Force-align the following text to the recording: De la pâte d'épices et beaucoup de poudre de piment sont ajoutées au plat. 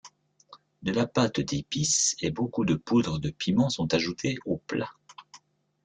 De 0.81 0.91
la 0.91 1.05
pâte 1.05 1.41
d'épices 1.41 2.15
et 2.21 2.31
beaucoup 2.31 2.65
de 2.65 2.73
poudre 2.73 3.19
de 3.19 3.29
piment 3.29 3.69
sont 3.69 3.93
ajoutées 3.93 4.39
au 4.47 4.57
plat. 4.57 4.95